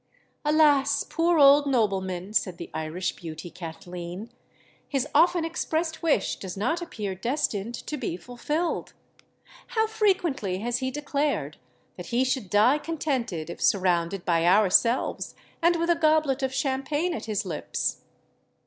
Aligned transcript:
"Alas! 0.43 1.03
poor 1.03 1.37
old 1.37 1.67
nobleman," 1.67 2.33
said 2.33 2.57
the 2.57 2.71
Irish 2.73 3.15
beauty, 3.15 3.51
Kathleen; 3.51 4.31
"his 4.89 5.07
often 5.13 5.45
expressed 5.45 6.01
wish 6.01 6.37
does 6.37 6.57
not 6.57 6.81
appear 6.81 7.13
destined 7.13 7.75
to 7.75 7.97
be 7.97 8.17
fulfilled! 8.17 8.93
How 9.67 9.85
frequently 9.85 10.57
has 10.57 10.79
he 10.79 10.89
declared 10.89 11.57
that 11.97 12.07
he 12.07 12.23
should 12.23 12.49
die 12.49 12.79
contented 12.79 13.51
if 13.51 13.61
surrounded 13.61 14.25
by 14.25 14.43
ourselves, 14.47 15.35
and 15.61 15.75
with 15.75 15.91
a 15.91 15.95
goblet 15.95 16.41
of 16.41 16.51
champagne 16.51 17.13
at 17.13 17.25
his 17.25 17.45
lips!" 17.45 18.01